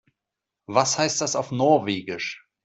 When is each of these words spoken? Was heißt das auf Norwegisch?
Was 0.65 0.97
heißt 0.97 1.21
das 1.21 1.35
auf 1.35 1.51
Norwegisch? 1.51 2.47